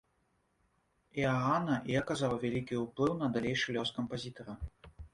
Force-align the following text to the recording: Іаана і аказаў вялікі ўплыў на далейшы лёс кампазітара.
Іаана 1.25 1.75
і 1.93 2.01
аказаў 2.01 2.33
вялікі 2.47 2.83
ўплыў 2.87 3.13
на 3.23 3.31
далейшы 3.39 3.67
лёс 3.81 3.89
кампазітара. 4.03 4.61